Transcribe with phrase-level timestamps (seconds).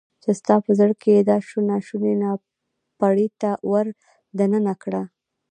[0.21, 1.37] چې ستا په زړه کې يې دا
[1.69, 3.87] ناشونی ناپړیته ور
[4.37, 5.01] دننه کړه.